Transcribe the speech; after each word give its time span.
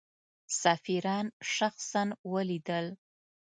سفیران 0.61 1.25
شخصا 1.55 2.03
ولیدل. 2.33 2.87